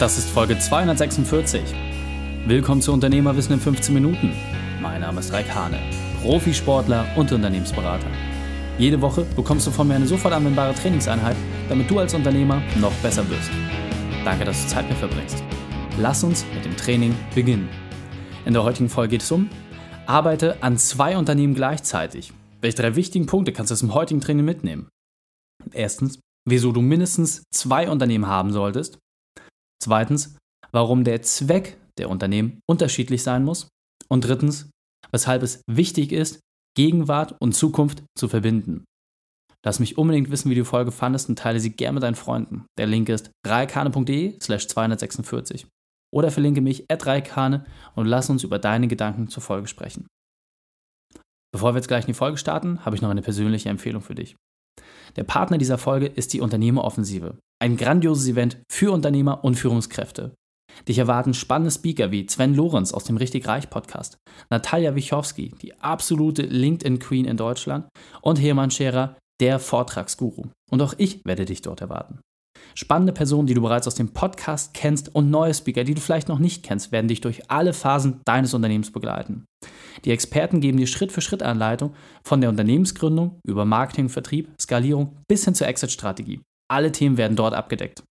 [0.00, 1.60] Das ist Folge 246.
[2.46, 4.32] Willkommen zu Unternehmerwissen in 15 Minuten.
[4.80, 5.78] Mein Name ist Raik Hane,
[6.22, 8.06] Profisportler und Unternehmensberater.
[8.78, 11.36] Jede Woche bekommst du von mir eine sofort anwendbare Trainingseinheit,
[11.68, 13.50] damit du als Unternehmer noch besser wirst.
[14.24, 15.44] Danke, dass du Zeit mit verbringst.
[15.98, 17.68] Lass uns mit dem Training beginnen.
[18.46, 19.50] In der heutigen Folge geht es um
[20.06, 22.32] Arbeite an zwei Unternehmen gleichzeitig.
[22.62, 24.88] Welche drei wichtigen Punkte kannst du aus dem heutigen Training mitnehmen?
[25.74, 28.98] Erstens, wieso du mindestens zwei Unternehmen haben solltest.
[29.82, 30.36] Zweitens,
[30.72, 33.68] warum der Zweck der Unternehmen unterschiedlich sein muss.
[34.08, 34.70] Und drittens,
[35.12, 36.40] weshalb es wichtig ist,
[36.76, 38.84] Gegenwart und Zukunft zu verbinden.
[39.64, 42.14] Lass mich unbedingt wissen, wie du die Folge fandest und teile sie gerne mit deinen
[42.14, 42.64] Freunden.
[42.78, 45.66] Der Link ist reikane.de slash 246.
[46.12, 50.06] Oder verlinke mich at reikane und lass uns über deine Gedanken zur Folge sprechen.
[51.52, 54.14] Bevor wir jetzt gleich in die Folge starten, habe ich noch eine persönliche Empfehlung für
[54.14, 54.36] dich.
[55.16, 57.36] Der Partner dieser Folge ist die Unternehmeroffensive.
[57.62, 60.34] Ein grandioses Event für Unternehmer und Führungskräfte.
[60.88, 64.16] Dich erwarten spannende Speaker wie Sven Lorenz aus dem Richtig Reich Podcast,
[64.48, 67.86] Natalia Wichowski, die absolute LinkedIn Queen in Deutschland
[68.22, 70.46] und Hermann Scherer, der Vortragsguru.
[70.70, 72.20] Und auch ich werde dich dort erwarten.
[72.74, 76.28] Spannende Personen, die du bereits aus dem Podcast kennst und neue Speaker, die du vielleicht
[76.28, 79.44] noch nicht kennst, werden dich durch alle Phasen deines Unternehmens begleiten.
[80.06, 81.92] Die Experten geben dir Schritt für Schritt Anleitung
[82.24, 86.40] von der Unternehmensgründung über Marketing, Vertrieb, Skalierung bis hin zur Exit-Strategie.
[86.70, 88.04] Alle Themen werden dort abgedeckt.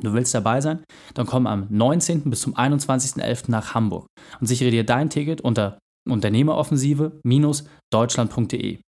[0.00, 0.84] Du willst dabei sein?
[1.14, 2.28] Dann komm am 19.
[2.30, 3.50] bis zum 21.11.
[3.50, 4.06] nach Hamburg
[4.40, 5.78] und sichere dir dein Ticket unter
[6.08, 8.78] Unternehmeroffensive-deutschland.de.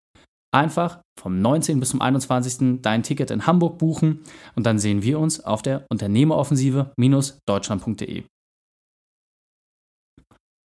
[0.52, 1.80] Einfach vom 19.
[1.80, 2.80] bis zum 21.
[2.82, 8.24] dein Ticket in Hamburg buchen und dann sehen wir uns auf der Unternehmeroffensive-deutschland.de.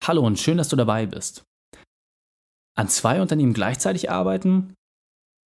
[0.05, 1.45] Hallo und schön, dass du dabei bist.
[2.77, 4.75] An zwei Unternehmen gleichzeitig arbeiten?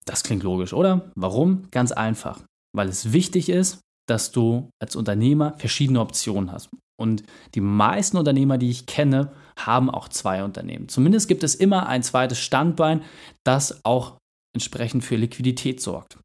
[0.05, 1.11] Das klingt logisch, oder?
[1.15, 1.69] Warum?
[1.71, 2.43] Ganz einfach.
[2.75, 6.69] Weil es wichtig ist, dass du als Unternehmer verschiedene Optionen hast.
[6.99, 7.23] Und
[7.55, 10.89] die meisten Unternehmer, die ich kenne, haben auch zwei Unternehmen.
[10.89, 13.01] Zumindest gibt es immer ein zweites Standbein,
[13.45, 14.17] das auch
[14.53, 16.17] entsprechend für Liquidität sorgt.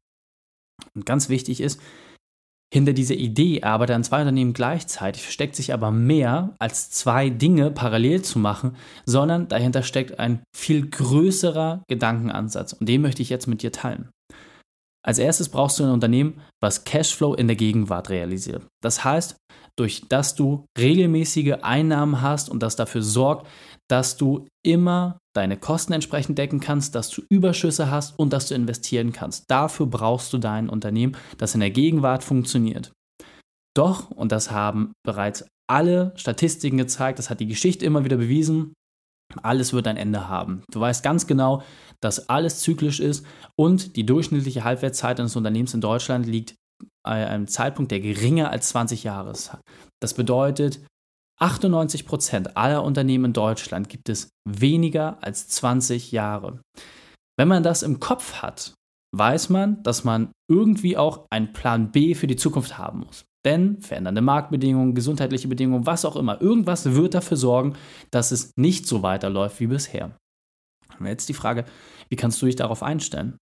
[0.93, 1.79] Und ganz wichtig ist,
[2.73, 7.71] hinter dieser Idee, arbeite an zwei Unternehmen gleichzeitig, versteckt sich aber mehr als zwei Dinge
[7.71, 8.75] parallel zu machen,
[9.05, 14.09] sondern dahinter steckt ein viel größerer Gedankenansatz und den möchte ich jetzt mit dir teilen.
[15.05, 18.65] Als erstes brauchst du ein Unternehmen, was Cashflow in der Gegenwart realisiert.
[18.81, 19.35] Das heißt,
[19.77, 23.47] durch das du regelmäßige Einnahmen hast und das dafür sorgt,
[23.87, 28.55] dass du immer deine Kosten entsprechend decken kannst, dass du Überschüsse hast und dass du
[28.55, 29.43] investieren kannst.
[29.47, 32.91] Dafür brauchst du dein Unternehmen, das in der Gegenwart funktioniert.
[33.75, 38.73] Doch, und das haben bereits alle Statistiken gezeigt, das hat die Geschichte immer wieder bewiesen,
[39.41, 40.63] alles wird ein Ende haben.
[40.71, 41.63] Du weißt ganz genau,
[42.01, 43.25] dass alles zyklisch ist
[43.57, 46.55] und die durchschnittliche Halbwertszeit eines Unternehmens in Deutschland liegt
[47.03, 49.55] bei einem Zeitpunkt, der geringer als 20 Jahre ist.
[50.01, 50.85] Das bedeutet,
[51.39, 56.61] 98 Prozent aller Unternehmen in Deutschland gibt es weniger als 20 Jahre.
[57.37, 58.73] Wenn man das im Kopf hat,
[59.15, 63.25] weiß man, dass man irgendwie auch einen Plan B für die Zukunft haben muss.
[63.45, 67.75] Denn verändernde Marktbedingungen, gesundheitliche Bedingungen, was auch immer, irgendwas wird dafür sorgen,
[68.11, 70.17] dass es nicht so weiterläuft wie bisher.
[70.99, 71.65] Und jetzt die Frage,
[72.09, 73.37] wie kannst du dich darauf einstellen?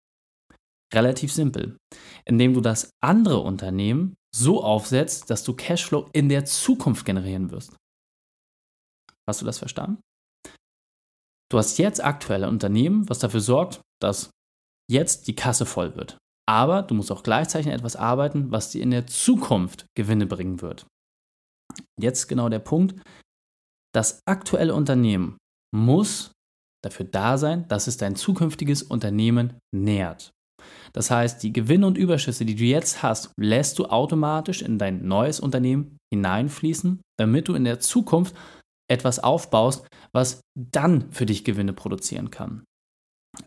[0.93, 1.77] Relativ simpel,
[2.25, 7.75] indem du das andere Unternehmen so aufsetzt, dass du Cashflow in der Zukunft generieren wirst.
[9.27, 10.01] Hast du das verstanden?
[11.49, 14.31] Du hast jetzt aktuelle Unternehmen, was dafür sorgt, dass
[14.89, 16.17] jetzt die Kasse voll wird.
[16.47, 20.61] Aber du musst auch gleichzeitig an etwas arbeiten, was dir in der Zukunft Gewinne bringen
[20.61, 20.85] wird.
[21.99, 23.01] Jetzt genau der Punkt.
[23.93, 25.37] Das aktuelle Unternehmen
[25.73, 26.31] muss
[26.83, 30.31] dafür da sein, dass es dein zukünftiges Unternehmen nährt.
[30.93, 35.07] Das heißt, die Gewinne und Überschüsse, die du jetzt hast, lässt du automatisch in dein
[35.07, 38.35] neues Unternehmen hineinfließen, damit du in der Zukunft
[38.89, 42.63] etwas aufbaust, was dann für dich Gewinne produzieren kann.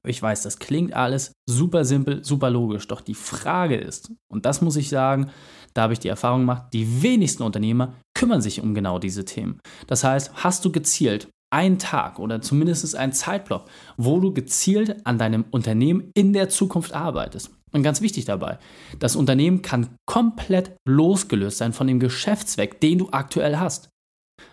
[0.05, 4.61] Ich weiß, das klingt alles super simpel, super logisch, doch die Frage ist, und das
[4.61, 5.31] muss ich sagen,
[5.75, 9.61] da habe ich die Erfahrung gemacht, die wenigsten Unternehmer kümmern sich um genau diese Themen.
[9.87, 13.67] Das heißt, hast du gezielt einen Tag oder zumindest einen Zeitblock,
[13.97, 17.51] wo du gezielt an deinem Unternehmen in der Zukunft arbeitest.
[17.73, 18.59] Und ganz wichtig dabei,
[18.99, 23.91] das Unternehmen kann komplett losgelöst sein von dem Geschäftszweck, den du aktuell hast.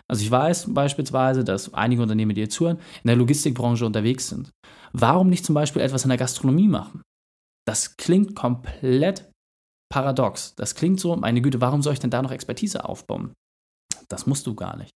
[0.08, 4.50] Also ich weiß beispielsweise, dass einige Unternehmen, die hier zuhören, in der Logistikbranche unterwegs sind.
[4.96, 7.02] Warum nicht zum Beispiel etwas in der Gastronomie machen?
[7.66, 9.30] Das klingt komplett
[9.92, 10.54] paradox.
[10.54, 13.32] Das klingt so, meine Güte, warum soll ich denn da noch Expertise aufbauen?
[14.08, 14.90] Das musst du gar nicht.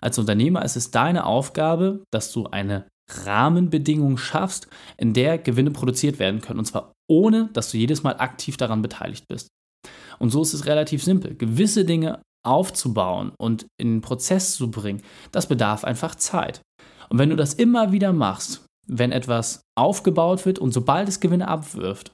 [0.00, 6.18] Als Unternehmer ist es deine Aufgabe, dass du eine Rahmenbedingung schaffst, in der Gewinne produziert
[6.18, 6.58] werden können.
[6.58, 9.48] Und zwar ohne, dass du jedes Mal aktiv daran beteiligt bist.
[10.18, 11.36] Und so ist es relativ simpel.
[11.36, 16.62] Gewisse Dinge aufzubauen und in den Prozess zu bringen, das bedarf einfach Zeit.
[17.08, 21.48] Und wenn du das immer wieder machst, wenn etwas aufgebaut wird und sobald es Gewinne
[21.48, 22.12] abwirft,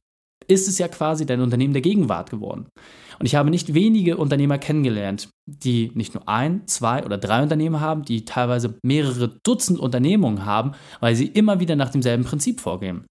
[0.49, 2.69] ist es ja quasi dein Unternehmen der Gegenwart geworden.
[3.19, 7.81] Und ich habe nicht wenige Unternehmer kennengelernt, die nicht nur ein, zwei oder drei Unternehmen
[7.81, 13.07] haben, die teilweise mehrere Dutzend Unternehmungen haben, weil sie immer wieder nach demselben Prinzip vorgehen.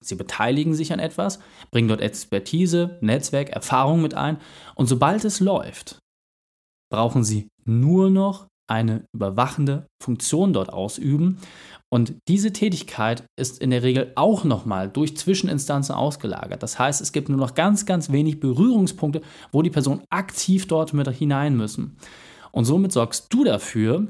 [0.00, 4.38] Sie beteiligen sich an etwas, bringen dort Expertise, Netzwerk, Erfahrung mit ein
[4.74, 5.98] und sobald es läuft,
[6.90, 11.38] brauchen sie nur noch eine überwachende Funktion dort ausüben.
[11.92, 16.62] Und diese Tätigkeit ist in der Regel auch nochmal durch Zwischeninstanzen ausgelagert.
[16.62, 19.22] Das heißt, es gibt nur noch ganz, ganz wenig Berührungspunkte,
[19.52, 21.96] wo die Personen aktiv dort mit hinein müssen.
[22.52, 24.08] Und somit sorgst du dafür,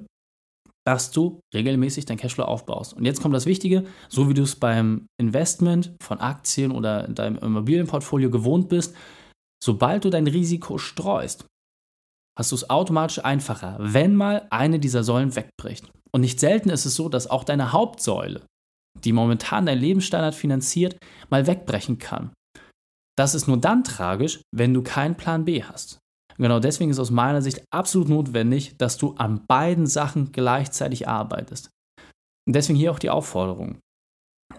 [0.86, 2.94] dass du regelmäßig dein Cashflow aufbaust.
[2.94, 7.14] Und jetzt kommt das Wichtige, so wie du es beim Investment von Aktien oder in
[7.14, 8.94] deinem Immobilienportfolio gewohnt bist,
[9.62, 11.46] sobald du dein Risiko streust,
[12.38, 15.90] hast du es automatisch einfacher, wenn mal eine dieser Säulen wegbricht.
[16.12, 18.46] Und nicht selten ist es so, dass auch deine Hauptsäule,
[19.04, 20.96] die momentan dein Lebensstandard finanziert,
[21.30, 22.32] mal wegbrechen kann.
[23.16, 25.98] Das ist nur dann tragisch, wenn du keinen Plan B hast.
[26.36, 31.70] Genau deswegen ist aus meiner Sicht absolut notwendig, dass du an beiden Sachen gleichzeitig arbeitest.
[32.46, 33.78] Und deswegen hier auch die Aufforderung.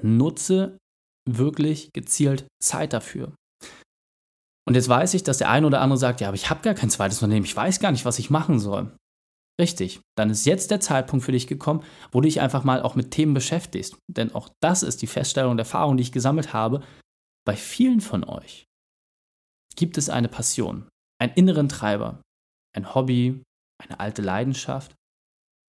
[0.01, 0.77] Nutze
[1.29, 3.33] wirklich gezielt Zeit dafür.
[4.67, 6.73] Und jetzt weiß ich, dass der eine oder andere sagt, ja, aber ich habe gar
[6.73, 8.95] kein zweites Unternehmen, ich weiß gar nicht, was ich machen soll.
[9.59, 12.95] Richtig, dann ist jetzt der Zeitpunkt für dich gekommen, wo du dich einfach mal auch
[12.95, 13.97] mit Themen beschäftigst.
[14.07, 16.83] Denn auch das ist die Feststellung und Erfahrung, die ich gesammelt habe.
[17.45, 18.65] Bei vielen von euch
[19.75, 20.89] gibt es eine Passion,
[21.21, 22.21] einen inneren Treiber,
[22.75, 23.43] ein Hobby,
[23.81, 24.93] eine alte Leidenschaft,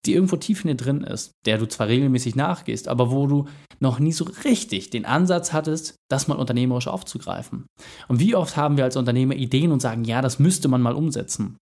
[0.07, 3.45] die irgendwo tief in dir drin ist, der du zwar regelmäßig nachgehst, aber wo du
[3.79, 7.67] noch nie so richtig den Ansatz hattest, das mal unternehmerisch aufzugreifen.
[8.07, 10.95] Und wie oft haben wir als Unternehmer Ideen und sagen, ja, das müsste man mal
[10.95, 11.57] umsetzen.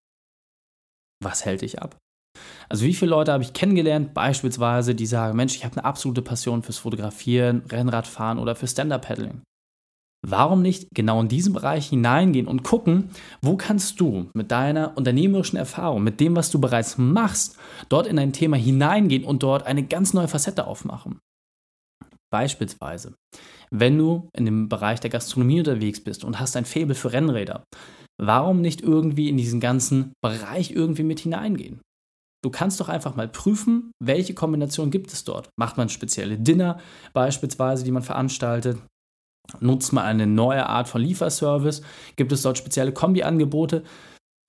[1.23, 1.97] Was hält dich ab?
[2.69, 6.21] Also wie viele Leute habe ich kennengelernt, beispielsweise, die sagen, Mensch, ich habe eine absolute
[6.21, 9.41] Passion fürs Fotografieren, Rennradfahren oder für Stand-Up-Paddling.
[10.27, 13.11] Warum nicht genau in diesen Bereich hineingehen und gucken,
[13.43, 17.57] wo kannst du mit deiner unternehmerischen Erfahrung, mit dem, was du bereits machst,
[17.89, 21.19] dort in ein Thema hineingehen und dort eine ganz neue Facette aufmachen?
[22.31, 23.13] Beispielsweise,
[23.69, 27.63] wenn du in dem Bereich der Gastronomie unterwegs bist und hast ein Faible für Rennräder,
[28.19, 31.81] warum nicht irgendwie in diesen ganzen Bereich irgendwie mit hineingehen?
[32.43, 35.49] Du kannst doch einfach mal prüfen, welche Kombination gibt es dort.
[35.59, 36.79] Macht man spezielle Dinner
[37.13, 38.79] beispielsweise, die man veranstaltet?
[39.59, 41.81] Nutzt man eine neue Art von Lieferservice?
[42.15, 43.83] Gibt es dort spezielle Kombi-Angebote?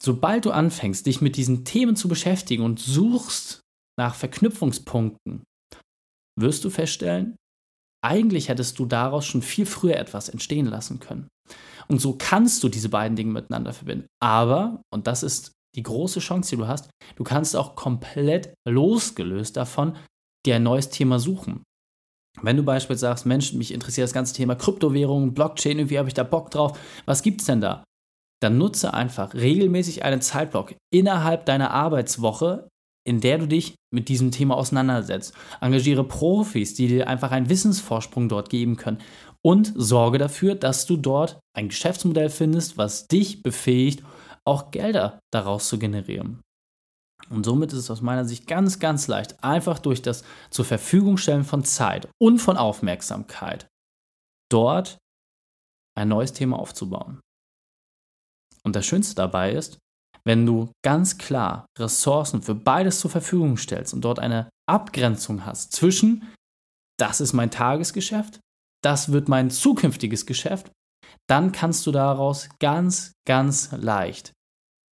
[0.03, 3.61] Sobald du anfängst, dich mit diesen Themen zu beschäftigen und suchst
[3.99, 5.43] nach Verknüpfungspunkten,
[6.39, 7.37] wirst du feststellen,
[8.05, 11.29] eigentlich hättest du daraus schon viel früher etwas entstehen lassen können.
[11.89, 14.07] Und so kannst du diese beiden Dinge miteinander verbinden.
[14.23, 19.57] Aber, und das ist die große Chance, die du hast, du kannst auch komplett losgelöst
[19.57, 19.97] davon
[20.45, 21.63] dir ein neues Thema suchen.
[22.43, 26.15] Wenn du beispielsweise sagst, Mensch, mich interessiert das ganze Thema Kryptowährungen, Blockchain, irgendwie habe ich
[26.15, 27.85] da Bock drauf, was gibt es denn da?
[28.43, 32.69] Dann nutze einfach regelmäßig einen Zeitblock innerhalb deiner Arbeitswoche,
[33.07, 35.33] in der du dich mit diesem Thema auseinandersetzt.
[35.61, 38.99] Engagiere Profis, die dir einfach einen Wissensvorsprung dort geben können
[39.43, 44.03] und sorge dafür, dass du dort ein Geschäftsmodell findest, was dich befähigt,
[44.45, 46.41] auch Gelder daraus zu generieren.
[47.31, 51.17] Und somit ist es aus meiner Sicht ganz, ganz leicht, einfach durch das zur Verfügung
[51.17, 53.67] stellen von Zeit und von Aufmerksamkeit
[54.51, 54.99] dort
[55.97, 57.21] ein neues Thema aufzubauen.
[58.63, 59.79] Und das Schönste dabei ist,
[60.25, 65.73] wenn du ganz klar Ressourcen für beides zur Verfügung stellst und dort eine Abgrenzung hast
[65.73, 66.33] zwischen,
[66.99, 68.41] das ist mein Tagesgeschäft,
[68.83, 70.73] das wird mein zukünftiges Geschäft,
[71.29, 74.33] dann kannst du daraus ganz, ganz leicht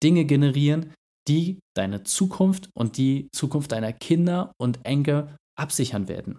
[0.02, 0.93] Dinge generieren,
[1.28, 6.38] die deine Zukunft und die Zukunft deiner Kinder und Enkel absichern werden.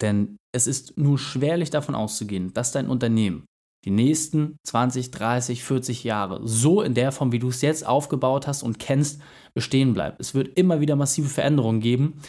[0.00, 3.44] Denn es ist nur schwerlich davon auszugehen, dass dein Unternehmen
[3.84, 8.46] die nächsten 20, 30, 40 Jahre so in der Form, wie du es jetzt aufgebaut
[8.46, 9.20] hast und kennst,
[9.54, 10.20] bestehen bleibt.
[10.20, 12.20] Es wird immer wieder massive Veränderungen geben.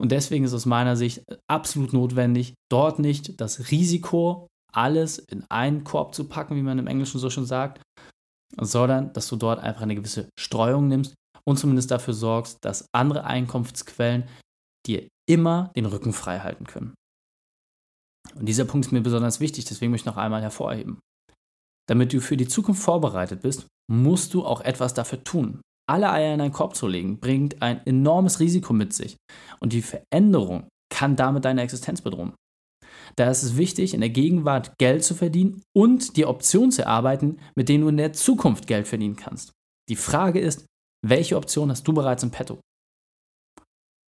[0.00, 5.84] Und deswegen ist aus meiner Sicht absolut notwendig, dort nicht das Risiko, alles in einen
[5.84, 7.80] Korb zu packen, wie man im Englischen so schon sagt,
[8.60, 11.14] sondern dass du dort einfach eine gewisse Streuung nimmst
[11.46, 14.28] und zumindest dafür sorgst, dass andere Einkunftsquellen
[14.86, 16.94] dir immer den Rücken frei halten können.
[18.34, 20.98] Und dieser Punkt ist mir besonders wichtig, deswegen möchte ich noch einmal hervorheben.
[21.88, 25.60] Damit du für die Zukunft vorbereitet bist, musst du auch etwas dafür tun.
[25.86, 29.16] Alle Eier in einen Korb zu legen, bringt ein enormes Risiko mit sich.
[29.60, 32.32] Und die Veränderung kann damit deine Existenz bedrohen.
[33.16, 37.38] Da ist es wichtig, in der Gegenwart Geld zu verdienen und die Optionen zu erarbeiten,
[37.54, 39.52] mit denen du in der Zukunft Geld verdienen kannst.
[39.88, 40.66] Die Frage ist,
[41.06, 42.60] welche Option hast du bereits im Petto?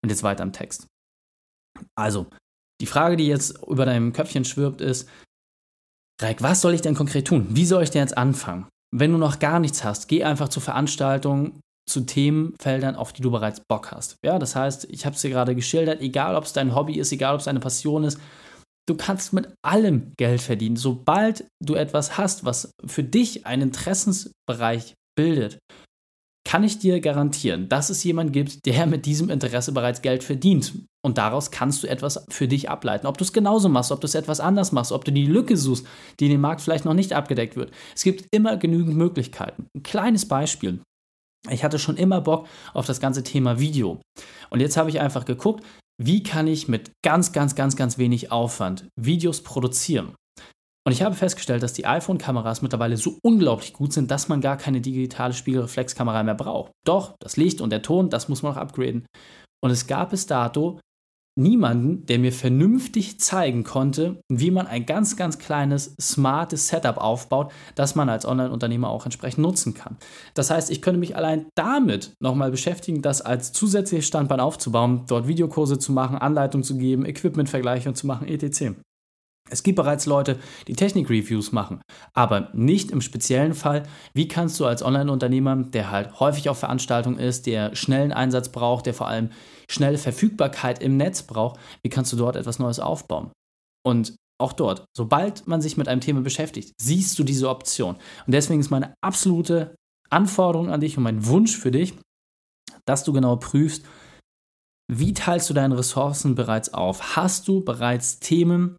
[0.02, 0.86] Und jetzt weiter im Text.
[1.96, 2.26] Also,
[2.80, 5.08] die Frage, die jetzt über deinem Köpfchen schwirbt, ist,
[6.20, 7.46] Reik, was soll ich denn konkret tun?
[7.50, 8.68] Wie soll ich denn jetzt anfangen?
[8.94, 13.30] Wenn du noch gar nichts hast, geh einfach zu Veranstaltungen, zu Themenfeldern, auf die du
[13.30, 14.16] bereits Bock hast.
[14.24, 17.12] Ja, das heißt, ich habe es dir gerade geschildert, egal ob es dein Hobby ist,
[17.12, 18.18] egal ob es deine Passion ist,
[18.88, 20.76] du kannst mit allem Geld verdienen.
[20.76, 25.58] Sobald du etwas hast, was für dich einen Interessensbereich bildet,
[26.46, 30.74] kann ich dir garantieren, dass es jemanden gibt, der mit diesem Interesse bereits Geld verdient.
[31.04, 33.08] Und daraus kannst du etwas für dich ableiten.
[33.08, 35.56] Ob du es genauso machst, ob du es etwas anders machst, ob du die Lücke
[35.56, 35.86] suchst,
[36.20, 37.72] die in dem Markt vielleicht noch nicht abgedeckt wird.
[37.96, 39.66] Es gibt immer genügend Möglichkeiten.
[39.74, 40.80] Ein kleines Beispiel.
[41.50, 44.00] Ich hatte schon immer Bock auf das ganze Thema Video.
[44.50, 45.64] Und jetzt habe ich einfach geguckt,
[45.98, 50.14] wie kann ich mit ganz, ganz, ganz, ganz wenig Aufwand Videos produzieren.
[50.86, 54.56] Und ich habe festgestellt, dass die iPhone-Kameras mittlerweile so unglaublich gut sind, dass man gar
[54.56, 56.70] keine digitale Spiegelreflexkamera mehr braucht.
[56.86, 59.04] Doch, das Licht und der Ton, das muss man noch upgraden.
[59.64, 60.78] Und es gab bis dato
[61.36, 67.52] niemanden, der mir vernünftig zeigen konnte, wie man ein ganz, ganz kleines, smartes Setup aufbaut,
[67.74, 69.96] das man als Online-Unternehmer auch entsprechend nutzen kann.
[70.34, 75.28] Das heißt, ich könnte mich allein damit nochmal beschäftigen, das als zusätzliches Standbein aufzubauen, dort
[75.28, 78.76] Videokurse zu machen, Anleitungen zu geben, Equipment-Vergleiche zu machen, etc.
[79.48, 81.80] Es gibt bereits Leute, die Technik-Reviews machen,
[82.14, 83.84] aber nicht im speziellen Fall.
[84.12, 88.86] Wie kannst du als Online-Unternehmer, der halt häufig auf Veranstaltungen ist, der schnellen Einsatz braucht,
[88.86, 89.30] der vor allem
[89.70, 93.30] schnelle Verfügbarkeit im Netz braucht, wie kannst du dort etwas Neues aufbauen?
[93.84, 97.94] Und auch dort, sobald man sich mit einem Thema beschäftigt, siehst du diese Option.
[97.94, 99.74] Und deswegen ist meine absolute
[100.10, 101.94] Anforderung an dich und mein Wunsch für dich,
[102.84, 103.84] dass du genau prüfst,
[104.92, 107.16] wie teilst du deine Ressourcen bereits auf?
[107.16, 108.76] Hast du bereits Themen,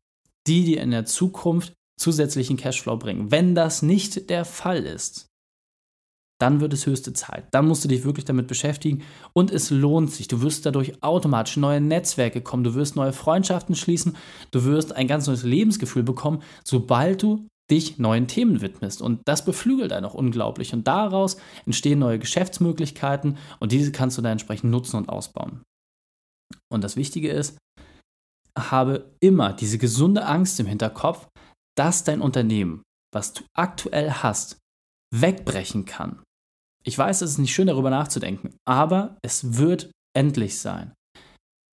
[0.47, 3.31] die dir in der Zukunft zusätzlichen Cashflow bringen.
[3.31, 5.27] Wenn das nicht der Fall ist,
[6.39, 7.47] dann wird es höchste Zeit.
[7.51, 10.27] Dann musst du dich wirklich damit beschäftigen und es lohnt sich.
[10.27, 14.15] Du wirst dadurch automatisch neue Netzwerke kommen, du wirst neue Freundschaften schließen,
[14.51, 19.01] du wirst ein ganz neues Lebensgefühl bekommen, sobald du dich neuen Themen widmest.
[19.01, 20.73] Und das beflügelt einen auch unglaublich.
[20.73, 25.63] Und daraus entstehen neue Geschäftsmöglichkeiten und diese kannst du dann entsprechend nutzen und ausbauen.
[26.71, 27.57] Und das Wichtige ist,
[28.57, 31.27] habe immer diese gesunde Angst im Hinterkopf,
[31.77, 32.83] dass dein Unternehmen,
[33.13, 34.57] was du aktuell hast,
[35.13, 36.21] wegbrechen kann.
[36.83, 40.93] Ich weiß, es ist nicht schön darüber nachzudenken, aber es wird endlich sein.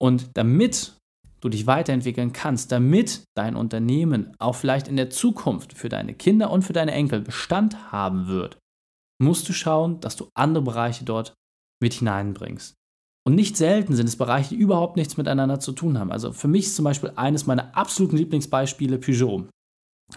[0.01, 0.97] Und damit
[1.41, 6.51] du dich weiterentwickeln kannst, damit dein Unternehmen auch vielleicht in der Zukunft für deine Kinder
[6.51, 8.59] und für deine Enkel Bestand haben wird,
[9.23, 11.35] musst du schauen, dass du andere Bereiche dort
[11.83, 12.75] mit hineinbringst.
[13.27, 16.13] Und nicht selten sind es Bereiche, die überhaupt nichts miteinander zu tun haben.
[16.13, 19.47] Also für mich ist zum Beispiel eines meiner absoluten Lieblingsbeispiele Peugeot.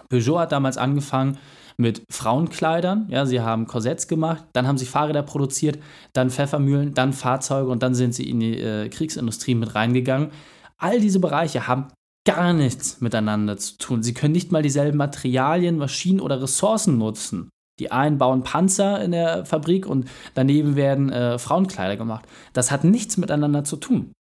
[0.10, 1.38] Peugeot hat damals angefangen
[1.78, 3.08] mit Frauenkleidern.
[3.10, 5.80] Ja, sie haben Korsetts gemacht, dann haben sie Fahrräder produziert,
[6.14, 10.32] dann Pfeffermühlen, dann Fahrzeuge und dann sind sie in die äh, Kriegsindustrie mit reingegangen.
[10.78, 11.88] All diese Bereiche haben
[12.26, 14.04] gar nichts miteinander zu tun.
[14.04, 17.50] Sie können nicht mal dieselben Materialien, Maschinen oder Ressourcen nutzen.
[17.80, 22.26] Die einen bauen Panzer in der Fabrik und daneben werden äh, Frauenkleider gemacht.
[22.54, 24.14] Das hat nichts miteinander zu tun.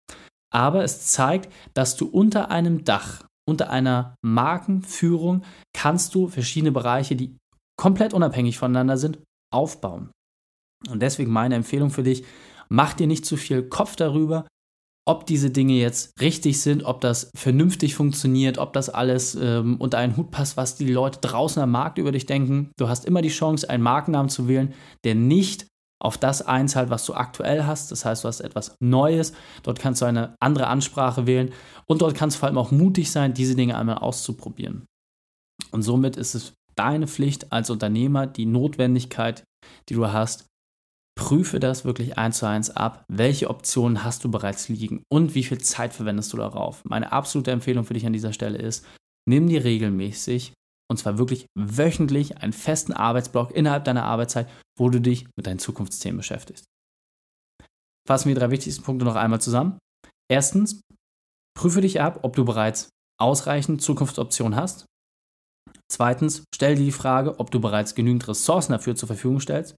[0.52, 5.42] Aber es zeigt, dass du unter einem Dach, unter einer Markenführung,
[5.74, 7.36] kannst du verschiedene Bereiche, die
[7.78, 9.18] komplett unabhängig voneinander sind,
[9.52, 10.10] aufbauen.
[10.88, 12.24] Und deswegen meine Empfehlung für dich,
[12.68, 14.46] mach dir nicht zu viel Kopf darüber,
[15.08, 19.98] ob diese Dinge jetzt richtig sind, ob das vernünftig funktioniert, ob das alles ähm, unter
[19.98, 22.72] einen Hut passt, was die Leute draußen am Markt über dich denken.
[22.76, 25.68] Du hast immer die Chance, einen Markennamen zu wählen, der nicht
[26.02, 27.90] auf das einzahlt, was du aktuell hast.
[27.92, 29.32] Das heißt, du hast etwas Neues.
[29.62, 31.52] Dort kannst du eine andere Ansprache wählen
[31.86, 34.86] und dort kannst du vor allem auch mutig sein, diese Dinge einmal auszuprobieren.
[35.70, 39.44] Und somit ist es deine Pflicht als Unternehmer, die Notwendigkeit,
[39.88, 40.46] die du hast,
[41.16, 43.04] prüfe das wirklich eins zu eins ab.
[43.08, 46.84] Welche Optionen hast du bereits liegen und wie viel Zeit verwendest du darauf?
[46.84, 48.86] Meine absolute Empfehlung für dich an dieser Stelle ist,
[49.28, 50.52] nimm dir regelmäßig
[50.88, 55.58] und zwar wirklich wöchentlich einen festen Arbeitsblock innerhalb deiner Arbeitszeit, wo du dich mit deinen
[55.58, 56.64] Zukunftsthemen beschäftigst.
[58.06, 59.78] Fassen wir die drei wichtigsten Punkte noch einmal zusammen.
[60.30, 60.80] Erstens,
[61.58, 64.84] prüfe dich ab, ob du bereits ausreichend Zukunftsoptionen hast.
[65.90, 69.74] Zweitens, stell dir die Frage, ob du bereits genügend Ressourcen dafür zur Verfügung stellst.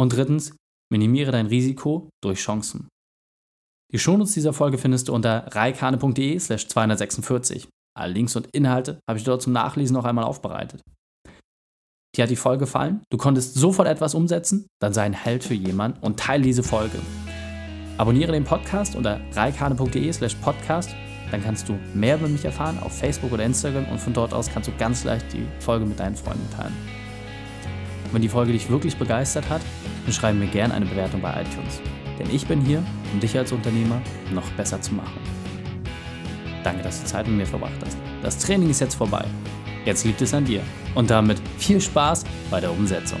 [0.00, 0.54] Und drittens,
[0.90, 2.88] Minimiere dein Risiko durch Chancen.
[3.92, 7.68] Die Shownotes dieser Folge findest du unter reikane.de slash 246.
[7.96, 10.82] Alle Links und Inhalte habe ich dort zum Nachlesen noch einmal aufbereitet.
[12.14, 13.02] Dir hat die Folge gefallen?
[13.10, 14.66] Du konntest sofort etwas umsetzen?
[14.80, 16.98] Dann sei ein Held für jemanden und teile diese Folge.
[17.96, 20.94] Abonniere den Podcast unter reikane.de slash podcast.
[21.30, 24.48] Dann kannst du mehr über mich erfahren auf Facebook oder Instagram und von dort aus
[24.48, 26.74] kannst du ganz leicht die Folge mit deinen Freunden teilen.
[28.12, 29.60] wenn die Folge dich wirklich begeistert hat,
[30.08, 31.82] und schreibe mir gerne eine Bewertung bei iTunes.
[32.18, 34.00] Denn ich bin hier, um dich als Unternehmer
[34.32, 35.20] noch besser zu machen.
[36.64, 37.98] Danke, dass du Zeit mit mir verbracht hast.
[38.22, 39.24] Das Training ist jetzt vorbei.
[39.84, 40.62] Jetzt liegt es an dir.
[40.94, 43.20] Und damit viel Spaß bei der Umsetzung.